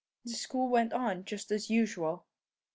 "The 0.25 0.31
school 0.33 0.67
went 0.67 0.93
on 0.93 1.25
just 1.25 1.51
as 1.51 1.69
usual?" 1.69 2.25